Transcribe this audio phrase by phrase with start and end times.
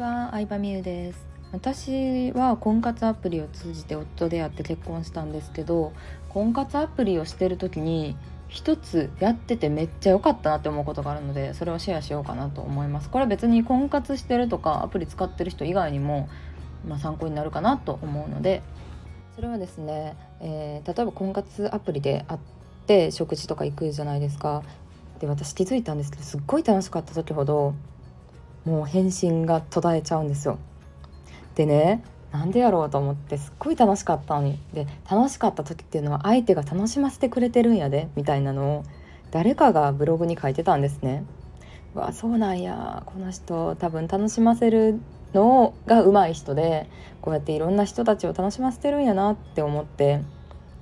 [0.00, 1.26] は、相葉美優です。
[1.52, 5.92] 私は婚活アプリを通じて夫で会って結婚したんですけど
[6.28, 8.16] 婚活アプリをしてる時に
[8.48, 13.10] 一つやっててめっちゃ良かったなって思うことがあるのでそれをシェアしようかなと思います。
[13.10, 16.28] これは別に婚活してるとかアプリ使ってる人以外にも、
[16.86, 18.62] まあ、参考になるかなと思うので
[19.34, 22.40] それはですね、えー、例えば婚活アプリで会っ
[22.86, 24.62] て食事とか行くじゃないですか。
[25.18, 27.74] で私気づいたんですけどすっごい楽しかった時ほど
[28.64, 30.58] もう返信が途絶えちゃうんですよ。
[31.54, 38.84] でねなんでやろうと思ってすっごい楽しかったのにで楽しかった時っていうのは相手が楽しませてくれてるんやでみたいなのを
[39.30, 41.24] 誰かがブログに書いてたんですね。
[41.94, 45.00] わそうなんやこの人多分楽しませる
[45.34, 46.88] のが上手い人で
[47.20, 50.20] こうやっていろんな人たちを楽しませてるんやなって思って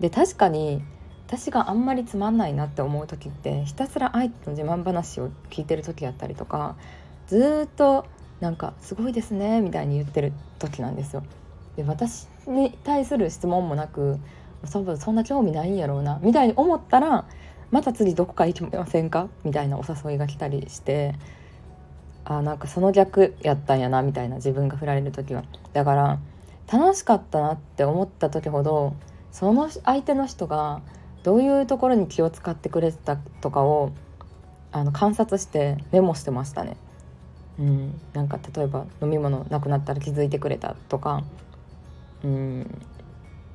[0.01, 0.83] で確かに
[1.27, 6.77] 私があんまりつまんないなって思う時ってひたすら相手の自慢話を聞いてる時やったりとか
[7.29, 8.07] ずっと
[8.41, 11.23] なんか「すごいですね」みたいに言ってる時なんですよ。
[11.77, 14.19] で私に対する質問もなく
[14.65, 17.27] そそんな興味ないんやろうなみたいに思ったら
[17.71, 19.29] また次どこか行きませんか？
[19.45, 21.15] みたいなお誘いが来たりして
[22.25, 26.19] あなんかその逆やったんやなみたいな自分が振られる時はだから
[26.73, 28.95] 楽しかったなって思った時ほど
[29.31, 30.81] その相手の人が
[31.23, 33.93] どういうところに気を使ってくれてたとかを
[34.73, 36.77] あの観察してメモしてましたね。
[37.59, 41.25] うん、なんか例えば飲み物なくなったら気づいてくれたとか。
[42.23, 42.79] うん。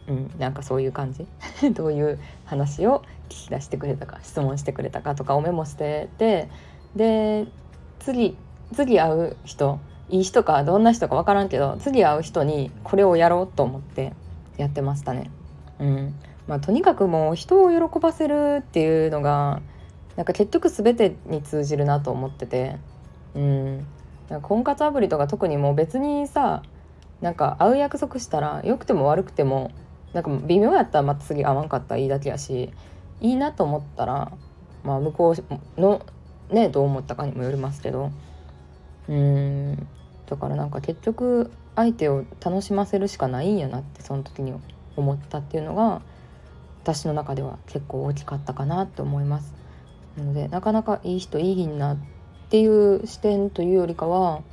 [0.05, 1.25] うん、なんかそういう感じ？
[1.71, 4.19] どういう話を聞き出してくれたか？
[4.21, 6.49] 質問してくれたかとかをメモしてて。
[6.95, 7.47] で
[7.99, 8.37] 次
[8.73, 14.13] 次会う人いい人かどんな人か分からんけど次会う人にこれをやろうと思って
[14.57, 15.31] やってましたね。
[15.79, 16.15] うん。
[16.47, 19.61] まあ、とにかくもう人を喜ばせるっていうのが
[20.17, 22.77] なんか結局全てに通じるなと思ってて。
[23.33, 23.87] うん。
[24.41, 26.63] 婚活アプリとか特にもう別にさ
[27.21, 29.71] なんか会う約束したら良くても悪くても
[30.13, 32.71] なんか微妙やったらまた次会わんかったらいいだけやし
[33.21, 34.31] いいなと思ったら
[34.83, 35.35] まあ向こ
[35.77, 36.05] うの
[36.49, 38.11] ねどう思ったかにもよりますけど
[39.07, 39.87] うん
[40.25, 44.53] だからなんか結局相手を楽しませるしかないんやなってその時に
[44.95, 46.01] 思ったっていうのが
[46.83, 49.53] 私の中では結構大きかったかなって思います。
[50.17, 51.97] なのでなかなかいい人いいな
[52.53, 54.43] っていう視点というよりかは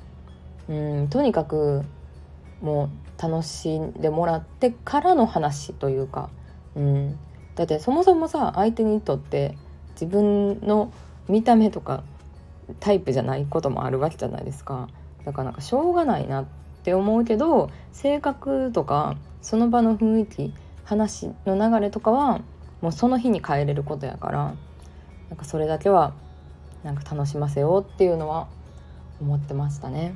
[0.70, 1.82] うんとにかく
[2.62, 2.88] も
[3.18, 6.30] う楽しんでもらってからの話というか、
[6.74, 7.18] うん、
[7.56, 9.54] だってそもそもさ相手にとって
[9.90, 10.90] 自分の
[11.28, 12.02] 見た目とか
[12.78, 14.88] タイプじゃないこともあるわけじゃないですか。
[15.26, 16.46] だからなんかしょうがないなっ
[16.82, 22.40] て思うけど性格とかその場の雰囲気話の流れとかは
[22.80, 24.54] もうその日に変えれることやから
[25.28, 26.14] なんかそれだけは
[26.82, 28.48] なんか楽しませようっていうのは
[29.20, 30.14] 思ってましたね。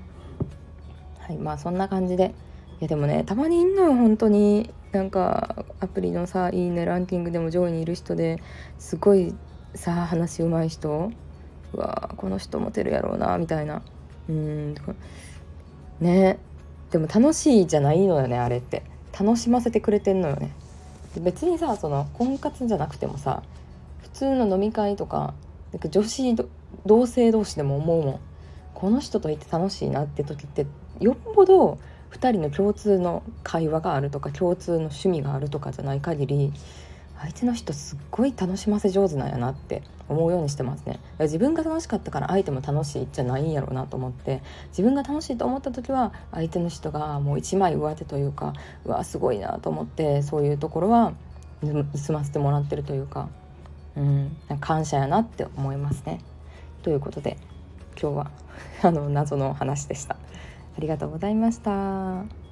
[1.18, 2.34] はいまあそんな感じで。
[2.80, 4.72] いやでもねたまにいんのよ本当に。
[4.92, 8.40] なんかアプリのさいいねランキングでも上位にいる人で
[8.78, 9.34] すごい
[9.74, 11.10] さ話うまい人。
[11.72, 13.82] うわこの人モテるやろうなみたいな。
[14.28, 14.74] うん
[16.00, 16.38] ね。
[16.90, 18.84] でも楽しいじゃないのよねあれって。
[19.18, 20.52] 楽しませてくれてんのよね。
[21.20, 23.42] 別にさその婚活じゃなくてもさ
[24.02, 25.34] 普通の飲み会とか
[25.74, 26.36] なんか女子
[26.86, 28.20] 同性同士でも思うもん。
[28.74, 30.66] この人といて楽しいなって時って
[31.00, 31.78] よっぽど
[32.12, 36.52] 2人の共通の会話があるとか共通の趣味があるとかじゃない限り
[37.18, 41.00] 相手の人すっごい楽しませ上手なんやなって思うようにしてますね。
[41.18, 48.52] 自分が楽しかったから相手も楽しいじゃないんやろうなと思って自分が楽しいと思った時は相手の人がもう一枚上手というか
[48.84, 51.14] うわすごいなと思ってそういうところは
[51.62, 53.28] 住ませてもらってるというか、
[53.96, 56.20] うん、感謝やなって思いますね。
[56.82, 57.38] ということで
[58.00, 58.30] 今日は
[58.82, 60.16] あの謎の話でした。
[60.76, 62.43] ありがとうございました。